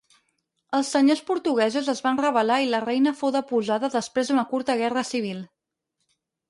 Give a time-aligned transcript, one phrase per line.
[0.77, 5.07] Els senyors portuguesos es van rebel·lar i la reina fou deposada després d'una curta guerra
[5.15, 5.47] civil.